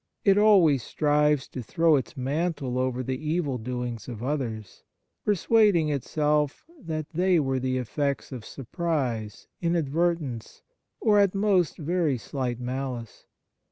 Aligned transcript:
It 0.25 0.35
always 0.35 0.81
strives 0.81 1.47
to 1.49 1.61
throw 1.61 1.95
its 1.95 2.17
mantle 2.17 2.79
over 2.79 3.03
the 3.03 3.23
evil 3.23 3.59
doings 3.59 4.07
of 4.07 4.23
others, 4.23 4.81
per 5.23 5.35
suading 5.35 5.91
itself 5.93 6.65
that 6.83 7.09
they 7.11 7.39
were 7.39 7.59
the 7.59 7.77
effects 7.77 8.31
of 8.31 8.43
surprise, 8.43 9.45
inadvertence, 9.61 10.63
or 10.99 11.19
at 11.19 11.35
most 11.35 11.77
very 11.77 12.17
slight 12.17 12.59
malice. 12.59 13.27